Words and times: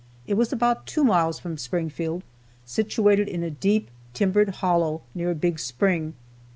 It 0.25 0.33
was 0.33 0.51
about 0.51 0.87
two 0.87 1.03
miles 1.03 1.37
from 1.37 1.59
Springfield, 1.59 2.23
situated 2.65 3.27
in 3.27 3.43
a 3.43 3.51
deep, 3.51 3.91
timbered 4.15 4.49
hollow, 4.49 5.03
near 5.13 5.29
a 5.29 5.35
big 5.35 5.59
spring. 5.59 6.15